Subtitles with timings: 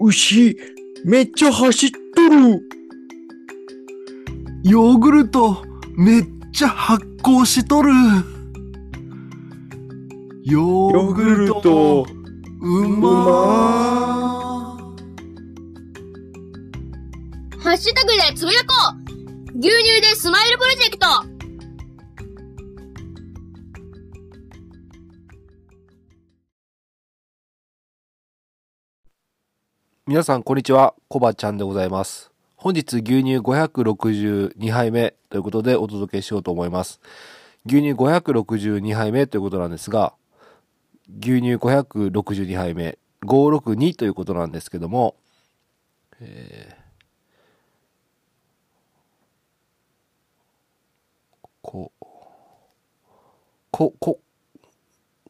[0.00, 0.56] 牛、
[1.04, 2.60] めっちゃ走っとる。
[4.64, 5.62] ヨーグルト、
[5.96, 7.90] めっちゃ発酵しとる。
[10.44, 12.06] ヨーグルト、
[12.60, 14.44] うまー。
[17.60, 18.74] ハッシュタグでつぶやこ
[19.54, 21.33] う牛乳でスマイルプロジェクト
[30.14, 30.94] 皆さん、こんにちは。
[31.08, 32.30] コバちゃんでございます。
[32.54, 37.00] 本日、牛乳562杯目ということでお届けしようと思います。
[37.66, 40.14] 牛乳562杯目ということなんですが、
[41.08, 45.16] 牛乳562杯目、562ということなんですけども、
[46.20, 46.84] えー
[51.60, 51.90] こ、
[53.72, 54.20] こ、こ、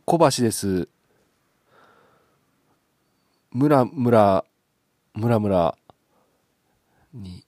[0.04, 0.90] 小橋です。
[3.50, 4.44] むらむら、
[5.14, 5.76] むらむら、
[7.12, 7.44] に、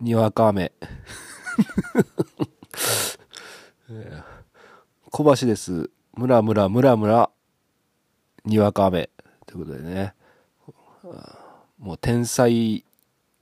[0.00, 0.72] にわか雨。
[5.10, 5.90] 小橋です。
[6.14, 7.30] むらむらむらむら、
[8.44, 9.10] にわか雨。
[9.46, 10.16] ということでね。
[11.78, 12.84] もう天才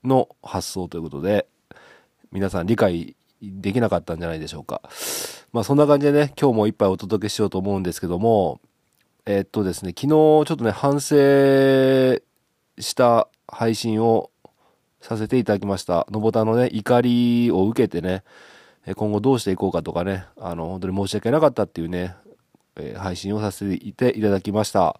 [0.04, 1.48] の発想ということで、
[2.30, 4.82] 皆さん理解できなかったんじゃないでしょうか。
[5.52, 8.60] まあそんな感じでね、今日も一杯お届けしようと思うんですけども、
[9.30, 11.14] えーっとですね、昨日ちょっとね、反省
[12.78, 14.30] した配信を
[15.02, 16.06] させていただきました。
[16.10, 18.24] のぼたのね、怒りを受けてね、
[18.96, 22.16] 今後どうしていこうかとかね、あの、本当に申し訳なかったっていうね、
[22.76, 24.96] え配信をさせていていただきました。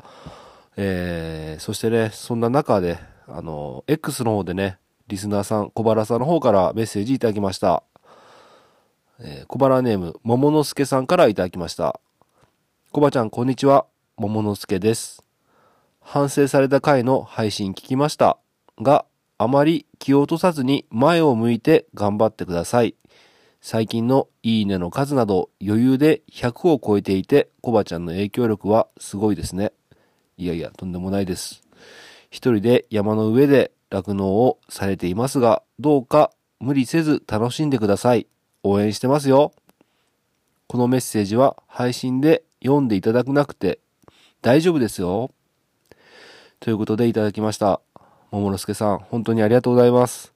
[0.77, 2.99] えーそしてね、そんな中で、
[3.29, 4.77] あの、X の方でね、
[5.07, 7.83] リスナーさん、小原さんの方からメッセージいただきました。
[9.21, 11.99] えー小原ネーム、桃之助さんからいただきました。
[12.93, 13.87] コバちゃん、こんにちは。
[14.21, 15.23] 桃之助です。
[16.01, 18.37] 反省された回の配信聞きました。
[18.81, 19.05] が、
[19.39, 22.97] あまり気を落とさずに前を向いて頑張ってください。
[23.61, 29.73] 最近のいいねの数など余裕で100を超えていて、コバちゃんの影響力はすごいですね。
[30.37, 31.63] いやいや、とんでもないです。
[32.29, 38.27] 一人で山の上で酪農をされていますが、どうか無理せず楽しんでください。
[38.65, 39.53] 応援してますよ。
[40.67, 43.79] このメッセージは配信で読んでいただくなくて
[44.41, 45.33] 大丈夫ですよ。
[46.61, 47.81] ということでいただきました。
[48.31, 50.33] 桃之助さん、本当にありがとうございます。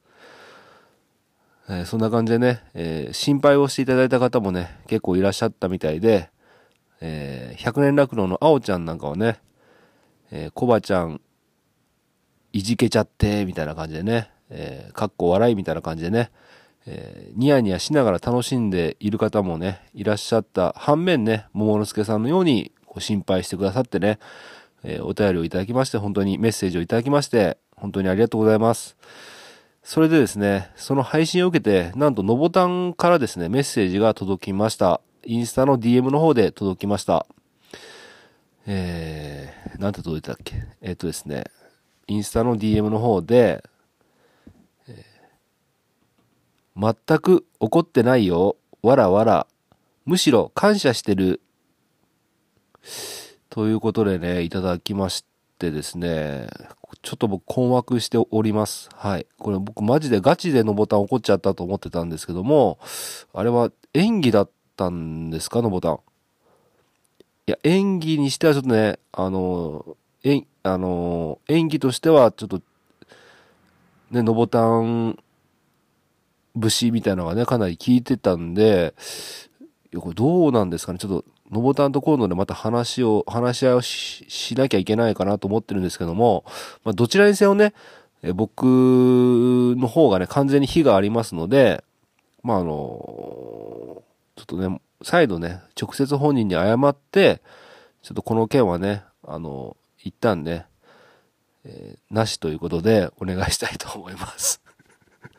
[1.68, 6.30] えーそんな感じでね、えー心配をしていただいた方もね、結構いらっしゃったみたいで、
[7.00, 9.38] えー百年酪農のあおちゃんなんかはね、
[10.32, 11.20] えー、コバちゃん、
[12.52, 16.32] いじけちゃって、みたいな感じでね、えーかっこ笑いみたいな感じでね、
[16.86, 24.18] えーニヤニヤしながら楽しんでいる方もね、いらっしゃった反面ね、桃之助さんのようにこう心配してくださってね、
[24.84, 28.98] えーお便りをいただきまして、本当にメッセージをいただきまして、本当にありがとうございます。
[29.82, 35.00] それでですね、その配信を受けて、なんとのぼたんからですね、メッセージが届きました。
[35.24, 37.26] インスタの DM の方で届きました。
[38.66, 40.56] えー、なんて届いたっけ？
[40.82, 41.44] えっ、とですね、
[42.08, 43.64] インスタの DM の方で、
[46.76, 48.56] 全く怒ってないよ。
[48.82, 49.46] わらわら。
[50.04, 51.40] むしろ感謝してる。
[53.50, 55.24] ということでね、いただきまし
[55.58, 56.48] てですね、
[57.02, 58.88] ちょっと僕困惑しております。
[58.94, 59.26] はい。
[59.38, 62.78] これ僕マジでガチでのボタン怒っちゃったと思ってたんですけども、
[63.32, 65.62] あれは演技だったんですか？
[65.62, 66.00] のボタン。
[67.46, 72.62] いや、演技にしてはちょっとね、あの、演、あの、演技としてはちょっと、
[74.12, 75.18] ね、のボタン
[76.54, 78.94] 節みたいなのがね、かなり効いてたんで、
[79.92, 80.98] いや、これどうなんですかね？
[80.98, 86.44] ちょっと、のぼたんと今度でまた話を、話し合いをしなきゃいけないかなと思ってるんですけども、
[86.82, 87.74] まあ、どちらにせよね、
[88.22, 91.84] え僕の方がね、完全に非がありますので、
[92.42, 94.02] まあ、あの、ちょ
[94.42, 97.42] っとね、再度ね、直接本人に謝って、
[98.02, 100.66] ちょっとこの件はね、あの、一旦ね、
[101.64, 104.61] えーなしということでお願いしたいと思います。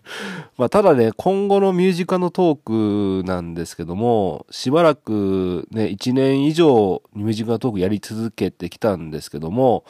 [0.57, 9.83] まあ、ただね、今後のミュージカルのトークなんですけども、しばらくね、1年以上ミュージカルトークやり続けてきたんですけども、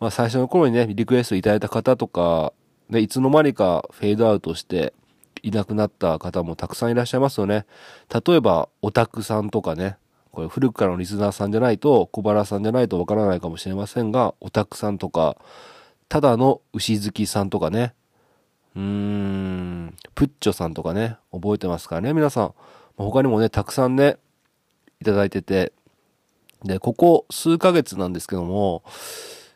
[0.00, 2.52] まあ、最初の頃にね、リクエストいただいた方とか、
[2.88, 4.92] ね、いつの間にかフェードアウトして
[5.42, 7.66] いなくなった方もたくさんいらっしゃいますよね。
[8.12, 9.96] 例えば、オタクさんとかね、
[10.32, 15.36] これ古くからのリスナーさんじゃないと、小原さんじゃないとわからないかもしれませんが、オタクさんとか、
[16.08, 17.94] ただの牛好きさんとかね、
[18.76, 22.54] うーん、プッチョさんとかね、覚えてますからね、皆さん。
[22.96, 24.18] 他にもね、たくさんね、
[25.00, 25.72] いただいてて、
[26.62, 28.82] で、ここ数ヶ月なんですけども、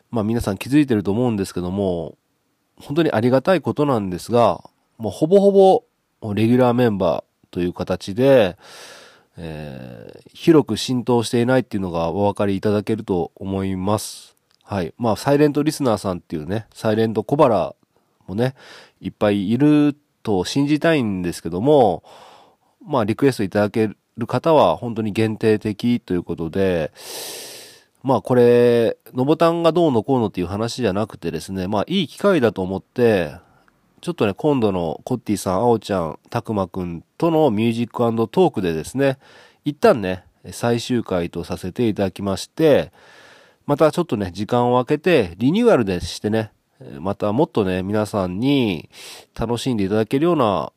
[0.09, 2.17] まあ皆さん気づいてると思うんですけども、
[2.77, 4.63] 本当にありがたいことなんですが、
[4.97, 5.83] もうほぼほぼ
[6.33, 8.57] レギュラーメンバーという形で、
[9.37, 14.35] えー、広く浸透していないっていうのがお分かりいただけると思います。
[14.63, 14.93] はい。
[14.97, 17.75] まあ、サイレントリスナーさんっていうね、サイレント小腹
[18.27, 18.55] もね、
[19.01, 22.03] いっぱいいると信じたいんですけども、
[22.85, 26.91] まあ、リクエストいただける方は本当に限定的ということで、
[28.03, 33.35] まあこれ、のボタンがどうのこうのっていう話じゃなくてですね、まあいい機会だと思って、
[34.01, 39.19] ちょっとね、今度のコッティさん、あおちゃん、たくまくんとのミュージックトークでですね、
[39.63, 42.91] 一旦ね、最終回とさせていただきまして、
[43.67, 46.51] またちょっとね、時間を空けて、リニューアルでしてね、
[46.99, 48.89] またもっとね、皆さんに
[49.39, 50.71] 楽しんでいただけるような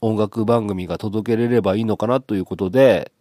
[0.00, 3.12] 音楽番組が届けれればいいのかなということで、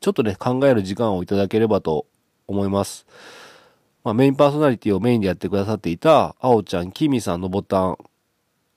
[0.00, 2.06] ちょっとね、考える時間をいただければと
[2.46, 3.06] 思います。
[4.02, 7.96] まあ、メインパーソナリティをメインでやってくださっていた、あおちゃん、きみさんのボタン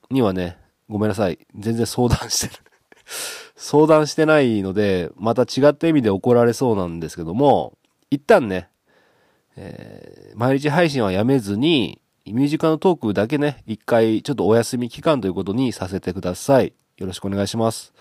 [0.09, 0.57] にはね、
[0.89, 1.39] ごめんなさい。
[1.55, 2.63] 全然相談してる。
[3.55, 7.77] 相談してないので、また違った意味で怒られそうなんですけども、
[8.09, 8.69] 一旦ね、
[9.55, 11.99] えー毎日配信はやめずに、
[12.33, 16.73] ミュージカルトークだけね、一回ちょっとお休み期間ということにさせてください。
[16.97, 17.93] よろしくお願いします。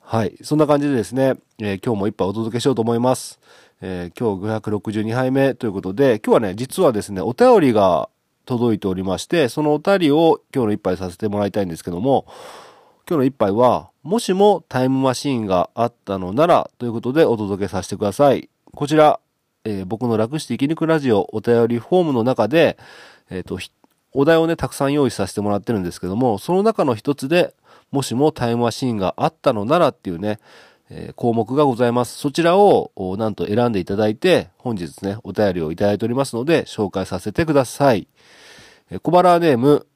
[0.00, 0.36] はい。
[0.42, 3.38] そんな感じでですね、えー今日も一杯お届けしようと思います。
[3.80, 8.08] えー今日562杯目ということで、今日はね、実はですね、お便りが
[8.44, 12.26] 届いておりまして、そのお便りを今日の一杯させてもらいたいんですけども、
[13.08, 18.48] 今日の一杯は、もしもタイムマシーンがあったのならということでお届けさせてください。
[18.72, 19.20] こちら、
[19.64, 22.78] えー僕の楽して生き抜くラジオお便りフォームの中で、
[23.30, 23.58] えっ、と、
[24.12, 27.54] お題をね、たくさん用意させてもらってるんですけども、その中の一つで、
[27.90, 30.38] もしもタイムマシーンがあったのならっていうね、
[30.90, 32.18] えー項目がございます。
[32.18, 38.08] そちらを、なんと選んでいただいて、本日ね、お便りをいただいておりますので、紹介させてください。
[38.90, 39.86] えー小腹ネーム、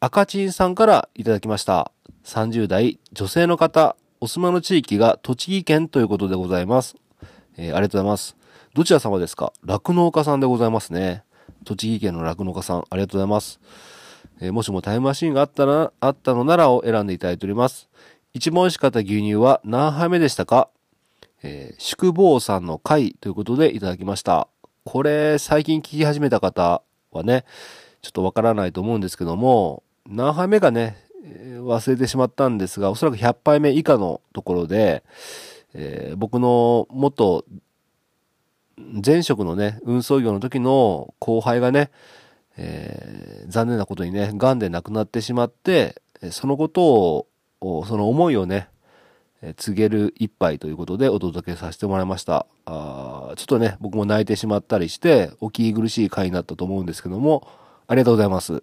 [0.00, 1.92] 赤チンさんからいただきました。
[2.24, 6.96] 30代女性の方、お住まいの地域が栃木県ということでございます。
[7.56, 8.36] えーありがとうございます。
[8.74, 9.52] どちら様ですか？
[9.64, 11.22] 酪農家さんでございますね。
[11.64, 13.60] 栃木県の酪農家さん、ありがとうございます。
[14.40, 17.88] えーもしもタイムマシーンがあったら、あったのならを選んでいただいております。
[18.34, 20.68] 一番美味しかった牛乳は何杯目でしたか？
[21.42, 24.48] えー宿坊さんの会ということでいただきました。
[24.84, 27.44] これ、最近聞き始めた方はね、
[28.00, 35.02] ちょっとわからないと思うんですけども、何杯目かね、え忘れてしまったんですが、おそらく100杯目以下のところで、
[35.74, 37.44] えー僕の元
[39.04, 41.90] 前職のね、運送業の時の後輩がね、
[42.56, 47.26] えー残念なことにね、癌で亡くなってしまって、そのこと
[47.60, 48.68] を、その思いをね、
[49.56, 52.46] 告げる一杯ということでお届けさせてもらいました。
[52.66, 57.48] あちょっとね、僕も泣いてしまったりして、お聞き苦しい回になったと思うんですけども、
[57.86, 58.62] ありがとうございます。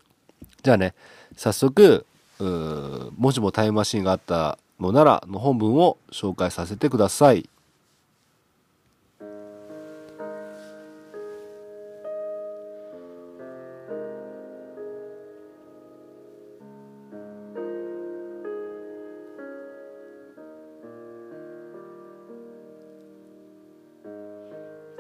[0.62, 0.94] じゃあね、
[1.36, 2.06] 早速、
[3.18, 7.50] もしもタイムマシンがあったのならの本文を紹介させてください。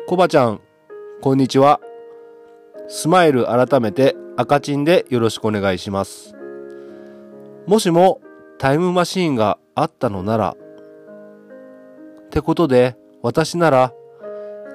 [0.07, 0.61] コバちゃん、
[1.19, 1.79] こんにちは。
[2.87, 6.35] スマイル改めて赤チンでよろしくお願いします。
[7.65, 8.21] もしも
[8.59, 10.55] タイムマシーンがあったのなら、
[12.27, 13.93] ってことで私なら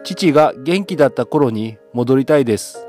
[0.02, 2.84] 父が元気だった頃に戻りたいです。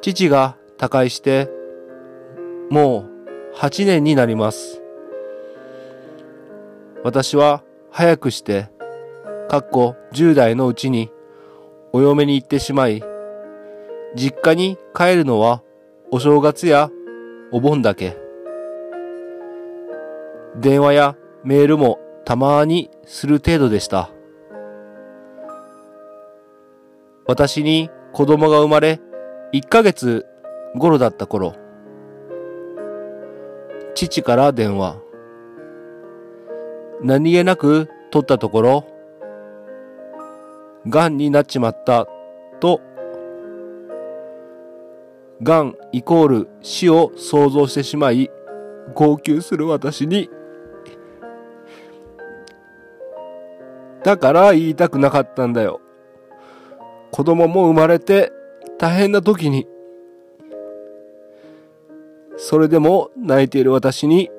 [0.00, 1.50] 父が他界して
[2.70, 3.08] も
[3.52, 4.80] う8年になります。
[7.02, 8.70] 私は早くして
[9.50, 11.10] かっこ10代のうちに
[11.92, 13.02] お嫁に行ってしまい、
[14.14, 15.64] 実家に帰るのは
[16.12, 16.88] お正月や
[17.50, 18.16] お盆だけ。
[20.54, 24.12] 電話やメールもたまにする程度でした。
[27.26, 29.00] 私に子供が生まれ
[29.52, 30.26] 1ヶ月
[30.76, 31.56] 頃だった頃、
[33.96, 35.00] 父から電話。
[37.02, 38.99] 何気なく取ったところ、
[40.86, 42.06] 癌になっちまった
[42.60, 42.80] と、
[45.42, 48.30] 癌イコール死を想像してしまい、
[48.94, 50.30] 号泣する私に、
[54.02, 55.80] だから言いたくなかったんだよ。
[57.10, 58.32] 子供も生まれて
[58.78, 59.66] 大変な時に、
[62.36, 64.30] それでも泣いている私に、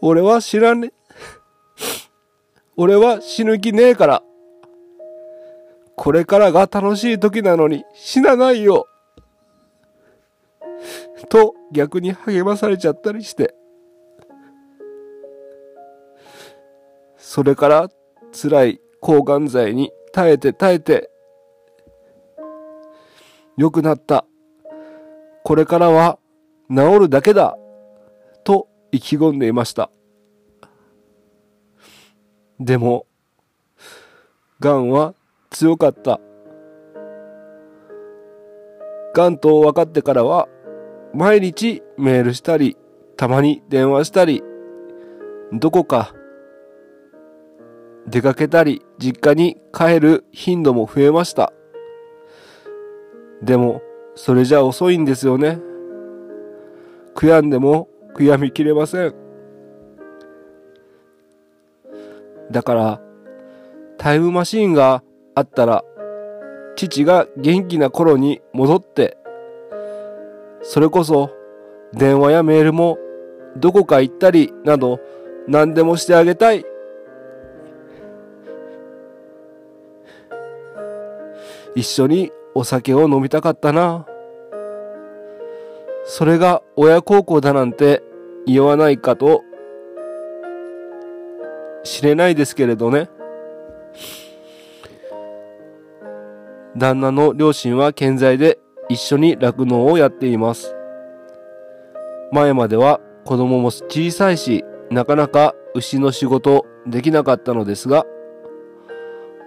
[0.00, 0.92] 俺は知らね、
[2.80, 4.22] 俺は死ぬ気ねえから。
[5.96, 8.86] これからが楽しい時なのに死なないよ。
[11.28, 13.52] と逆に励まされちゃったりして。
[17.16, 17.88] それから
[18.32, 21.10] 辛い抗がん剤に耐えて耐えて
[23.56, 24.24] 良くなった。
[25.42, 26.20] これからは
[26.70, 27.58] 治るだけだ。
[28.44, 29.90] と意気込んでいました。
[32.60, 33.06] でも、
[34.60, 35.14] 癌は
[35.50, 36.20] 強かった。
[39.14, 40.48] 癌と分かってからは、
[41.14, 42.76] 毎日メールしたり、
[43.16, 44.42] たまに電話したり、
[45.52, 46.14] どこか
[48.08, 51.52] 出かけたり、実家に帰る頻度も増えました。
[53.40, 53.82] でも、
[54.16, 55.60] それじゃ遅いんですよね。
[57.14, 59.27] 悔やんでも悔やみきれません。
[62.50, 63.00] だから、
[63.98, 65.02] タイムマシーンが
[65.34, 65.84] あったら、
[66.76, 69.16] 父が元気な頃に戻って、
[70.62, 71.30] それこそ
[71.92, 72.98] 電話やメールも
[73.56, 75.00] どこか行ったりなど
[75.46, 76.64] 何でもしてあげたい。
[81.74, 84.06] 一緒にお酒を飲みたかったな。
[86.04, 88.02] それが親孝行だなんて
[88.46, 89.42] 言わないかと
[91.88, 93.08] 知れないですけれどね。
[96.76, 98.58] 旦那の両親は健在で
[98.90, 100.76] 一緒に酪農をやっています。
[102.30, 108.04] 前までは子供も小さいし、なかなか牛の仕事できなかったのですが、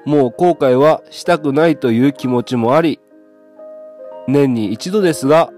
[0.06, 3.00] もう後悔はしたくないという気持ちもあり、
[4.28, 5.52] 年に一度ですが、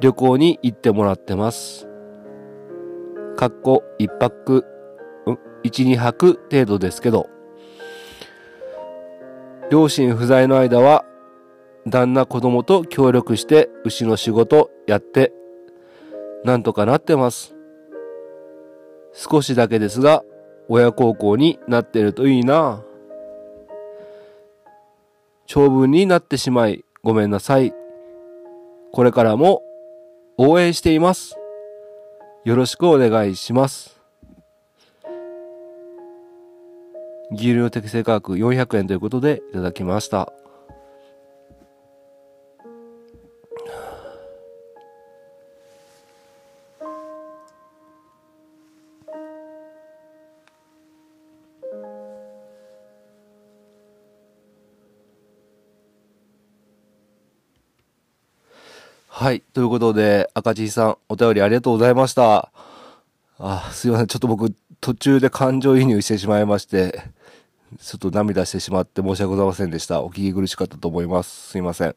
[0.00, 1.88] 旅行に行ってもらってます。
[3.36, 4.64] かっこ一泊、
[5.62, 7.28] うん一二泊程度ですけど、
[9.70, 11.04] 両親不在の間は、
[11.86, 15.32] 旦那子供と協力して牛の仕事やって、
[16.44, 17.54] なんとかなってます。
[19.12, 20.22] 少しだけですが、
[20.68, 22.82] 親孝行になってるといいな。
[25.46, 27.72] 長文になってしまいごめんなさい。
[28.92, 29.62] これからも
[30.36, 31.36] 応援しています。
[32.44, 33.97] よろしくお願いします。
[37.30, 40.32] 牛乳適正価格400円ということでいただきました。
[59.18, 59.40] はい。
[59.52, 62.52] ということで、赤字さん、お便りありがとうございました。
[63.38, 64.06] あ、すいません。
[64.06, 67.02] ちょっと僕、途中で感情移入してしまいまして、
[67.76, 70.02] ちょっと涙してしまって申し訳ございませんでした。
[70.02, 71.50] お聞き苦しかったと思います。
[71.50, 71.94] すいません。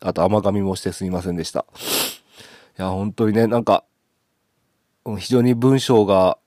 [0.00, 1.64] あと、甘噛みもしてすいませんでした。
[2.78, 3.84] いや、本当にね、なんか、
[5.18, 6.38] 非常に文章が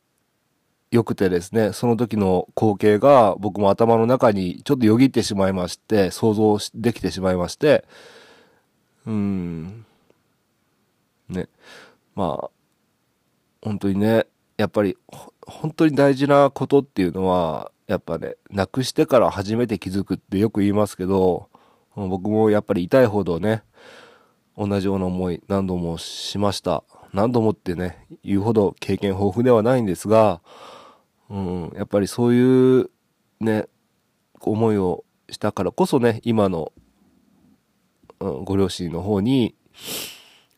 [0.91, 7.85] 良くてですね、その時の光景が僕も頭の中にちょっとよぎってしまいまして、想像できてしまいまして、
[9.05, 9.85] うん、
[11.29, 11.47] ね。
[12.15, 12.49] まあ、
[13.61, 14.25] 本当にね、
[14.57, 14.97] やっぱり、
[15.45, 21.49] 本当に大事なことっていうのは、やっぱね、なくしてから初めて気づくってよく言いますけど、
[21.95, 23.63] 僕もやっぱり痛いほどね、
[24.57, 26.83] 同じような思い何度もしました。
[27.13, 30.41] 何度もってね、言うほど経験豊富ではないんですが、
[31.29, 32.89] うん、やっぱりそういう
[33.39, 33.67] ね、
[34.41, 36.71] 思いをしたからこそね、今の、
[38.19, 39.55] うん、ご両親の方に、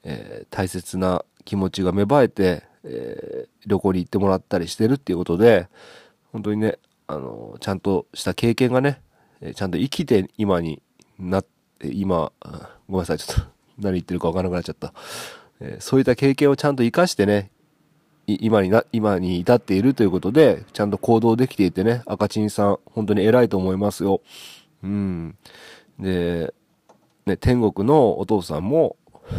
[0.03, 5.67] えー大切な気持ちが芽生えて、えー旅行に行ってもらったりしてるっていうことで、
[6.31, 9.01] 本当にね、あの、ちゃんとした経験がね、
[9.55, 10.81] ちゃんと生きて今に
[11.17, 11.45] なっ
[11.79, 12.31] て、今、
[12.87, 13.41] ごめんなさい、ちょっと
[13.79, 14.93] 何言ってるかわからなくなっちゃった。
[15.59, 17.51] えそういった経験をちゃんと活かしてね、
[18.27, 24.21] 今にな、今に至っているということで、ちゃんと行動できていてね、赤チンさん、本当に偉いと思いますよ。
[24.83, 25.37] うん。
[25.97, 26.53] で、
[27.25, 28.97] ね、天国のお父さんも、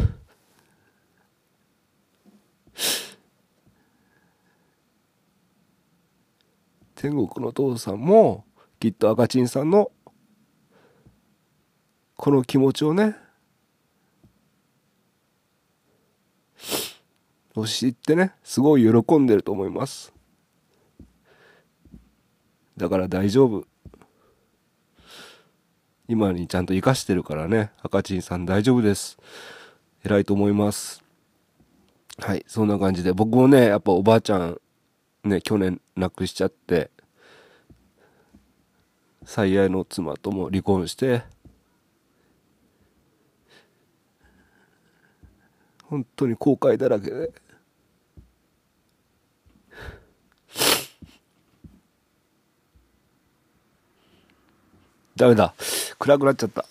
[7.01, 8.45] 天国の父さんも、
[8.81, 9.93] きっと赤チンさんの、
[12.17, 13.15] この気持ちをね、
[17.55, 20.13] を知ってね、すごい喜んでると思います。
[22.77, 23.65] だから大丈夫。
[26.09, 29.19] 今にちゃんと活かしてるからね、赤チンさん大丈夫です。
[30.05, 31.05] 偉いと思います。
[32.19, 34.61] はい、そんな感じで、僕もね、やっぱおばあちゃん、
[35.25, 36.91] ね、去年亡くしちゃって、
[39.25, 41.23] 最愛の妻とも離婚して
[45.85, 47.31] 本当に後悔だらけで。
[55.15, 55.53] ダメだ。
[55.99, 56.65] 暗くなっちゃった。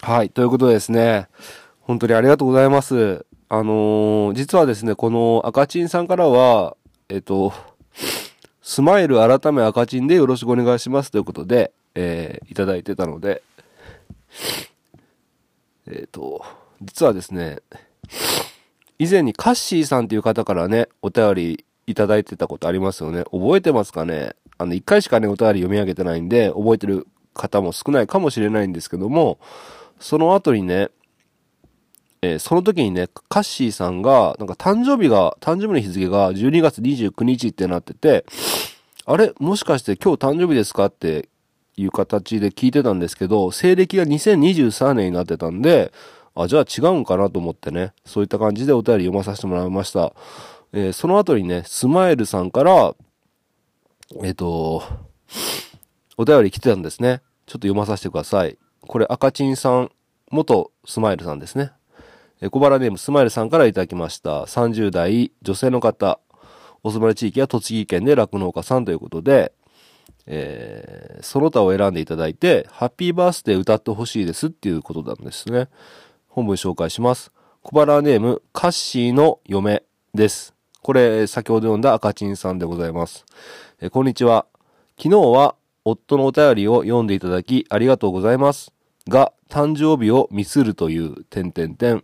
[0.00, 1.28] はいということでですね
[1.82, 3.26] 本当にありがとうございます。
[3.54, 6.74] あのー実はですねこの赤チンさんからは
[7.10, 7.52] えっ、と
[8.62, 13.42] スマイル改め赤チンでよろしくお願いしますということで、えーいただいてたので、
[15.86, 16.42] えっ、と、
[16.80, 17.58] 実はですね、
[18.98, 23.24] 以前にカッシーさんという方からね、お便りいただいてたことありますよね。
[23.24, 24.32] 覚えてますかね？
[24.56, 29.38] あの、一回しかね、お便り読み上げてないんで、覚えてる方も少ないかもしれないんですけども、
[30.00, 30.88] その後にね、
[32.24, 38.24] えーその時にね、カッシーさんが、なんか誕生日が、誕生日の日付が12月29日ってなってて、
[39.04, 39.32] あれ？
[39.40, 40.86] もしかして今日誕生日ですか？
[40.86, 41.28] って
[41.76, 45.92] いう形で聞いてたんですけど、西暦が2023年になってたんで、
[46.36, 50.14] あ、じゃあ違うんかなと思ってね、そういった感じでお便り読まさせてもらいました。
[50.72, 52.94] えーその後にね、スマイルさんから、
[54.22, 54.84] えっ、と、
[56.16, 57.20] お便り来てたんですね。
[57.46, 58.56] ちょっと読まさせてください。
[58.82, 59.90] これ赤チンさん、
[60.30, 61.72] 元スマイルさんですね。
[62.44, 64.42] え小原ネームスマイルさんからいただきました。
[64.42, 66.18] 30代女性の方。
[66.82, 69.52] お住まい地域は栃木県で酪農家さんということで、
[70.26, 75.68] えーその他を選んでいただいて、ハッピーバースデー歌ってほしいですっていうことなんですね。
[76.26, 77.30] 本文紹介します。
[77.62, 80.52] 小原ネーム、カッシーの嫁です。
[80.82, 83.24] これ、先ほど読んだ赤チンさんでございます。
[83.80, 84.46] えーこんにちは。
[84.96, 88.72] 昨日は夫のお便りを読んでいただきありがとうございます。
[89.06, 92.02] が、誕生日をミスるという、点々点。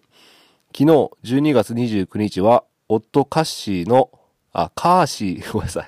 [0.72, 0.84] 昨日
[1.24, 4.10] 12月29日は、夫カッシーの、
[4.52, 5.86] あ、カーシー、 ごめんなさい。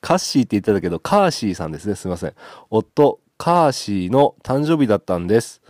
[0.00, 1.94] カッシーって言ってたけど、カーシーさんですね。
[1.94, 2.34] すいません。
[2.70, 5.60] 夫、カーシーの誕生日だったんです。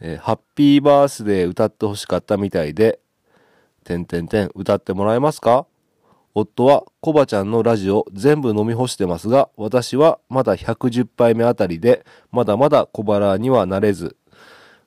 [0.00, 3.00] えーハッピーバースデー歌ってほしかったみたいで、
[3.84, 5.66] てんてんてん、歌ってもらえますか？
[6.34, 14.16] 夫はコバちゃんのラジオ全部飲み干してますが、私はまだ110杯目あたりで、まだまだ小腹にはなれず、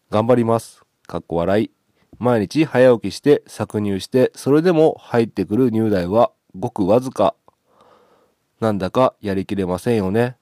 [0.10, 0.82] 頑張ります。
[1.08, 1.81] かっこ笑い。
[2.22, 7.34] 毎日早起きして搾乳して、それでも入ってくる乳代はごくわずか。
[8.60, 10.38] なんだかやりきれませんよね。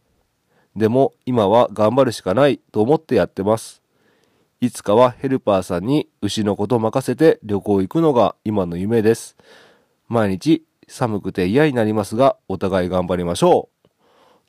[0.75, 3.81] でも今は頑張るしかないと思ってやってます。
[4.59, 9.37] いつかはヘルパーさんに牛のこと任せて旅行行くのが今の夢です。
[10.09, 13.89] 毎日寒くて嫌になりますが、お互い頑張りましょう。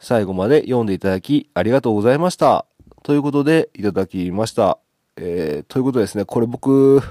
[0.00, 2.66] 最後まで読んでいただきありがとうございました。
[3.04, 4.78] ということでいただきました。
[5.22, 7.02] えー、ということですね、これ僕、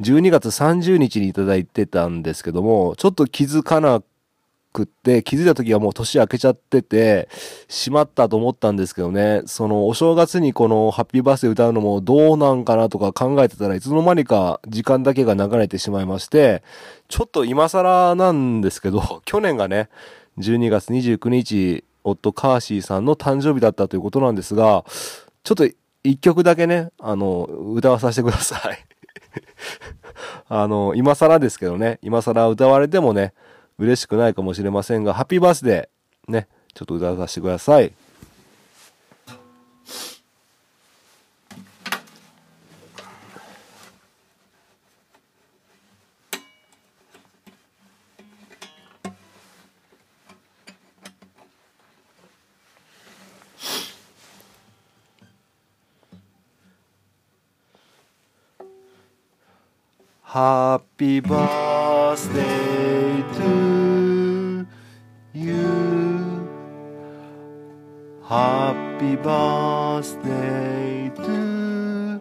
[0.00, 4.02] 12月30日にいただいてたんですけども、ちょっと気づかな
[4.72, 7.28] くって、気づいた時はもう年明けちゃってて、
[7.68, 16.62] しまったと思ったんですけどね、そのお正月にこのハッピーバースデー歌うのもどうなんかなとか考えてたらいつの間にか時間だけが流れてしまいまして、
[17.08, 19.88] ちょっと今更なんですけど、 去年がね、
[20.38, 24.84] 12月29日、夫カーシーさんの誕生日だったということなんですが、
[25.42, 25.68] ちょっと
[26.04, 28.97] 一曲だけね、あの、歌わさせてください。
[30.48, 33.34] あの、今更ですけどね、今更歌われてもね、
[33.78, 37.92] 嬉しくないかもしれませんが、ハッピーバースデー、ね、ちょっと歌わさせてください。
[60.30, 64.66] Happy birthday to
[65.32, 66.46] you.
[68.22, 72.20] Happy birthday to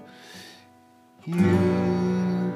[1.25, 2.53] you.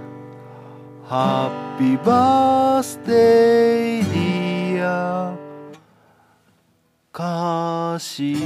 [1.06, 5.38] Happy birthday, dear
[7.12, 8.38] かし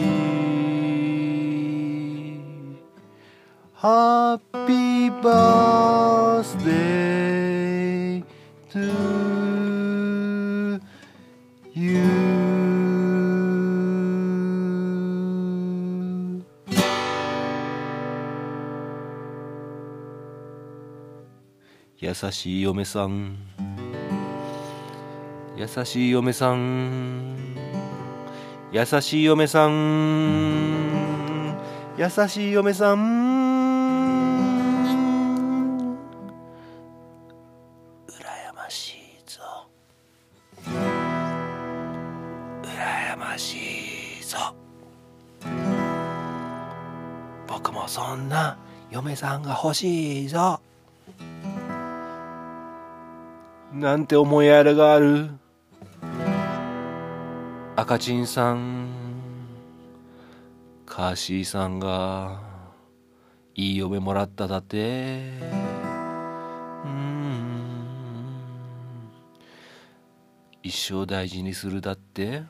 [3.75, 6.04] Happy birthday
[22.31, 23.35] しい嫁さん。
[25.57, 27.35] 優しい嫁さん。
[28.71, 31.55] 優しい嫁さん。
[31.97, 32.97] 優しい嫁さん。
[38.07, 39.41] 羨ましいぞ。
[42.63, 43.55] 羨まし
[44.19, 44.37] いぞ。
[47.47, 48.57] 僕もそんな
[48.91, 50.59] 嫁さんが欲しいぞ。
[53.75, 55.31] なんて思いやりがある？
[57.75, 58.87] 赤チンさん
[60.85, 62.39] カーシーさんが
[63.53, 65.33] いい嫁もらっただって。
[66.85, 67.51] うん。
[70.63, 72.43] 一生大事にするだって。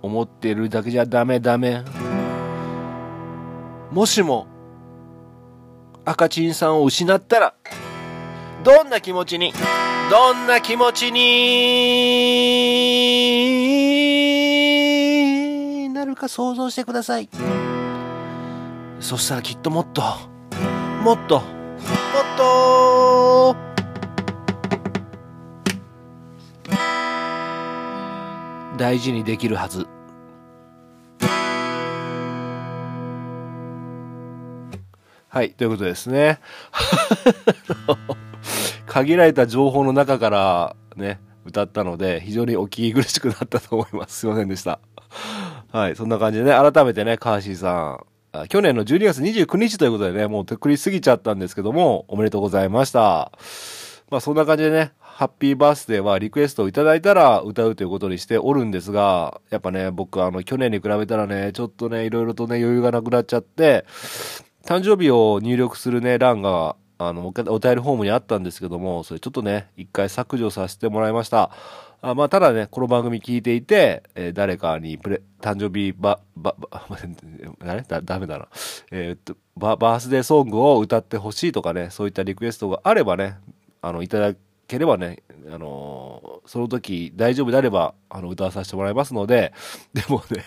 [0.00, 1.84] 思ってるだけじゃダメダメ。
[3.90, 4.46] もしも
[6.08, 7.54] 赤チンさんを失ったら
[8.62, 9.52] どんな気持ちに
[10.08, 11.18] どんな気持ちに
[15.92, 17.28] なるか想像してください。
[19.00, 20.00] そしたらきっともっと
[21.02, 21.44] もっともっ
[22.36, 23.56] と。
[28.78, 29.85] 大事にできるはず。
[35.36, 36.40] はいということですね。
[38.88, 44.20] 限られた情報の中からね歌ったので非常にお聞き苦しくなったと思います。
[44.20, 44.80] すいませんでした。
[45.70, 48.02] はいそんな感じでね改めてねカーシーさ
[48.44, 53.30] ん去年の12月29日ということでねもうとっくり過ぎちゃったんですけどもおめでとうございました。
[54.10, 63.86] まあそんな感じでねハッピーバースデーはリクエストをいただいたら歌うということにしておるんですが、やっぱね、僕あの去年に比べたらね、ちょっとね、いろいろとね、余裕がなくなっちゃって、
[64.66, 71.52] 誕生日を入力するね、欄が、あの、お便りフォームにあったんですけども、それちょっとね、一回削除させてもらいました。
[72.02, 76.68] あまあ、ただね、この番組聞いていて、えー誰かにプレ、誕生日ば、ば、ば、
[77.60, 78.48] あれだ、ダメだな。
[78.90, 83.38] えーっと、バ、バースデーソングを歌ってほしいとかね、そういったリクエストがあればね、
[83.82, 89.52] あの、いただければね、あのーその時大丈夫であれば、あの、歌わさせてもらいますので、
[89.94, 90.44] でもね、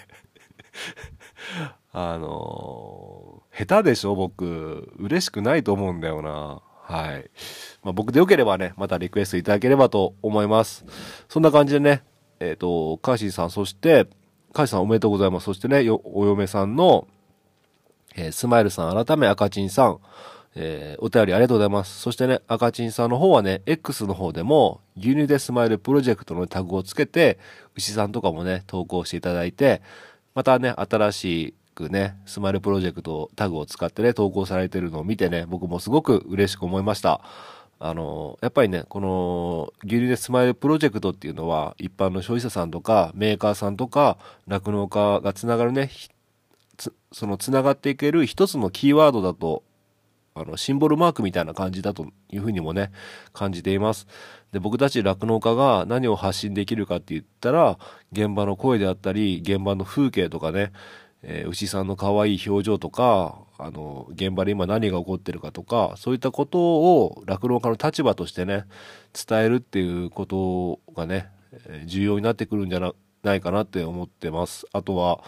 [1.91, 4.93] あの下手でしょ僕。
[4.97, 6.61] 嬉しくないと思うんだよな。
[6.83, 7.29] はい。
[7.83, 10.85] まあ、僕でよければね、またリクエストいただければと思います。
[11.27, 12.03] そんな感じでね、
[12.39, 14.07] えっ、と、カーシーさん、そして、
[14.53, 15.43] カーシーさんおめでとうございます。
[15.43, 17.07] そしてね、お嫁さんの、
[18.15, 19.99] えースマイルさん、改め赤チンさん、
[20.55, 21.99] えーお便りありがとうございます。
[21.99, 27.37] そしてね、赤チンさんの方はね、X の方でも、牛乳でスマイルプロジェクトのタグをつけて、
[27.75, 29.81] 牛さんとかもね、投稿していただいて、
[30.33, 37.21] またね、新しいくね、スマイルプロジェクトタグを使ってね、投稿されてるのを見てね、僕もすごく嬉しく思いました。
[37.79, 45.89] あの、やっぱりね、この、牛乳でスマイルプロジェクトっていうのは、一般の消費者さんとか、メーカーさんとか、酪農家がつながるね、
[47.11, 49.63] そのつながっていける一つのキーワードだと
[50.35, 52.91] あのシンボルマークみたいな感じだというふうにもね
[53.33, 54.07] 感じています
[54.53, 57.77] で僕たち酪農家が何を発信できるかって言ったら
[58.11, 60.71] 現場の声であったり現場の風景とかね、
[61.23, 68.65] えー牛さんの可愛い表情とかあの現場で今何が起こってるかとかそういったことを酪農家の立場としてね
[69.13, 71.29] 伝えるっていうことがね
[71.85, 74.65] 重要になってくるんじゃないかなって思ってます。
[74.71, 75.23] あとは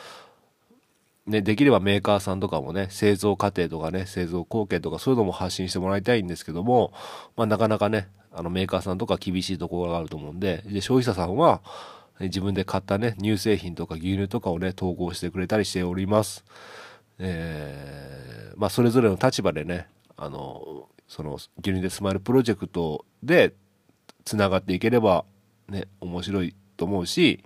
[1.28, 6.94] ね、できればメーカーさんとかもね、製造過程とかね、製造工程とかそういうのも発信してもらいたいんですけども、
[7.38, 11.62] まあなかなかね、あのメーカーさんとか厳しいところがあると思うんで、で消費者さんは
[12.26, 16.44] 自分で買ったね、乳製品とか牛乳とかをね、投稿してくれたりしております。
[17.20, 18.32] えー
[18.62, 23.56] まあそれぞれの立場でね、あの、その牛乳でスマイルプロジェクトで
[24.24, 25.26] つながっていければ
[25.68, 27.44] ね、面白いと思うし、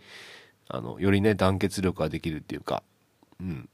[0.67, 2.83] あの、よりね、団結力ができるっていうか、
[3.39, 3.69] うん。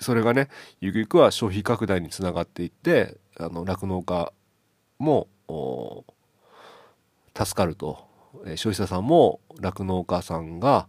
[0.00, 0.48] それがね、
[0.80, 4.32] ゆくゆくは消費拡大につながっていって、あの、酪農家
[4.98, 5.28] も、
[7.36, 8.13] 助かると。
[8.44, 10.88] え消費者さんも酪農家さんが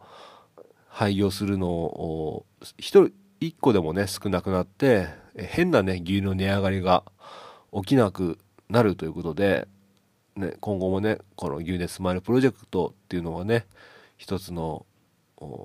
[0.87, 2.45] 廃業するのを、
[2.77, 7.03] 一人、一個でもね、少なくなって、え変なね、牛乳の値上がりが
[7.73, 8.39] 起きなく
[8.69, 9.67] なるということで、
[10.35, 13.65] ね、今後もね、この牛乳スマイルプロジェクトっていうのはね、
[14.17, 14.85] 一つの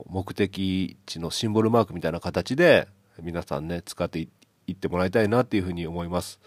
[0.09, 2.88] 目的地のシンボルマークみたいな形で
[3.22, 4.29] 皆さんね使ってい
[4.66, 6.40] いってもらいたいなっていうふうに思います、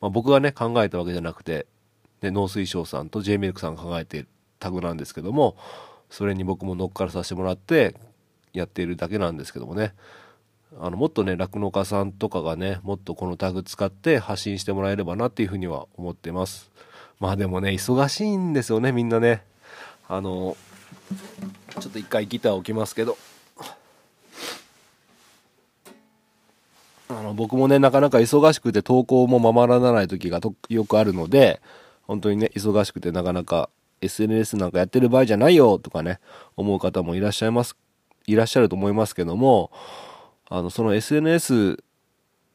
[0.00, 1.66] まあ、僕がね考えたわけじゃなくて、
[2.20, 4.28] ね、農水省さんと J ミルクさんが考えている
[4.60, 5.56] タグなんですけども
[6.10, 7.96] それに僕も乗っからさせてもらって
[8.52, 9.94] やっているだけなんですけどもね。
[10.78, 16.70] あのもっとね酪農家さんとかがねもっとこのタグ使って発信してもらえればなっていうふうには思ってます。
[17.18, 19.42] まあでもね忙しいんですよねみんなね。
[20.08, 20.56] あの
[21.80, 23.16] ちょっと一回ギター置きますけど。
[27.08, 31.60] あの僕もねなかなか忙しくて投稿もままならない時がよくあるので
[32.06, 33.68] 本当にね忙しくてなかなか
[34.00, 36.20] SNS なんかやってる場合じゃないよとかね、
[36.56, 37.76] 思う方もいらっしゃいます、
[38.26, 39.70] いらっしゃると思いますけども、
[40.48, 41.82] あの、その SNS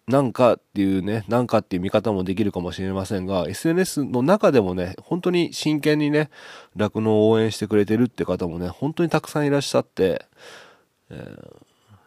[0.07, 6.29] なんかっていうね、なんかっていう見方もできるかもしれませんが、SNS の中でもね、本当に真剣にね、
[6.75, 10.25] 酪農を応援してくれてるって方もね、本当にたくさんいらっしゃって、
[11.09, 11.65] えー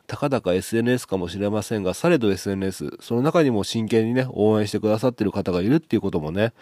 [0.09, 6.55] たかだか SNS かもしれませんが、されど SNS、その中にも真剣にね、応援してくださってる方がいるっていうこともね、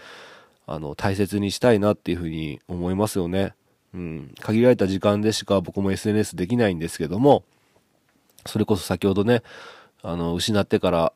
[0.67, 3.55] あの、大切にしたいなっていうふうに思いますよね。
[3.95, 4.35] うん。
[4.41, 7.45] 限られた時間でしか僕も SNS できないんですけども、
[8.45, 9.43] それこそ先ほどね、
[10.03, 11.13] あの、失ってから、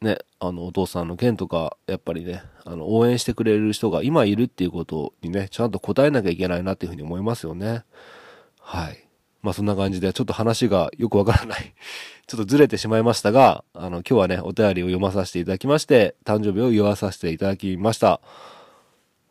[0.00, 7.84] ね、あの、お父さんの件とか、やっぱりね、あの、応援してくれる人が今いるっていうことにね、ちゃんと答えなきゃいけないなっていうふうに思いますよね。
[8.60, 9.04] はい。
[9.42, 11.74] まあそんな感じで、ちょっと話がよくわからない。
[12.26, 18.20] ちょっとずれてしまいましたが、あの、今日はね、お便りを読まさせていただきまして、誕生日を言わさせていただきました。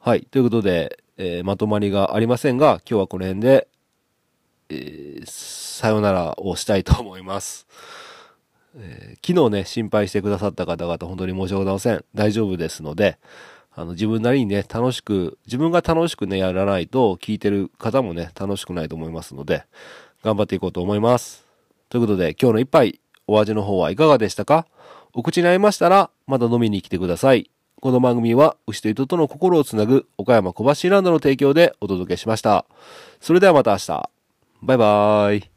[0.03, 0.23] はい。
[0.23, 3.67] ということで、えーまとまりがありませんが、今日はこの辺で、
[4.69, 7.67] えーさよならをしたいと思います。
[8.75, 12.03] えー昨日ね、心配してくださった方々、本当に申し訳ございません。
[12.15, 13.19] 大丈夫ですので、
[13.75, 19.65] あの、自分なりにね、楽しく、自分が楽しくね、やらないと、聞いてる方もね、楽しくないと思いますので、
[20.23, 21.45] 頑張っていこうと思います。
[21.89, 24.65] ということで、今日の一杯、お味の方はいかがでしたか？
[25.13, 27.51] お口に合いましたら、また飲みに来てください。
[27.83, 32.67] この番組は、牛と糸との心をつなぐ、岡山小橋ランドの提供でお届けしました。
[33.19, 34.09] それではまた明日。
[34.61, 35.49] バイバーイ。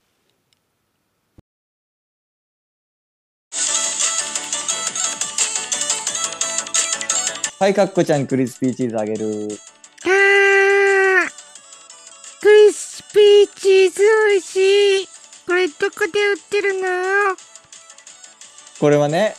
[7.60, 9.26] はい、かっこちゃん、クリスピーチーズあげる。
[9.26, 11.30] あー
[12.40, 15.08] クリスピーチーズ美味しい。
[15.46, 16.88] これどこで売ってるの？
[18.80, 19.34] これはね、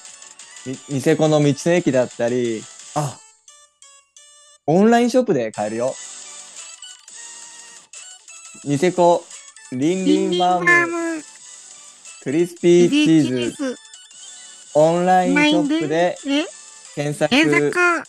[0.67, 2.61] みニセコの道の駅だったり、
[2.95, 3.19] あ、
[4.67, 5.93] オンラインショップで買えるよ。
[8.63, 9.25] ニセコ、
[9.71, 11.23] リンリンバーム、ム、
[12.23, 13.75] クリスピーチーズ、ズ、
[14.75, 16.45] オンラインショップでえ、
[16.95, 17.29] 検索。
[17.29, 18.05] 検索。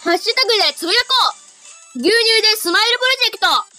[0.00, 1.34] ハッシュタグでつぶやこ
[1.96, 3.38] う牛乳でスマイルプロジェク
[3.72, 3.77] ト